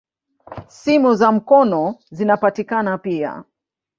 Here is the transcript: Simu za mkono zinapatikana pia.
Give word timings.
Simu 0.67 1.15
za 1.15 1.31
mkono 1.31 1.95
zinapatikana 2.11 2.97
pia. 2.97 3.43